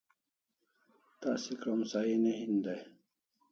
Tasi 1.21 1.53
krom 1.61 1.81
sahi 1.91 2.15
ne 2.23 2.31
hin 2.39 2.53
day 2.63 2.81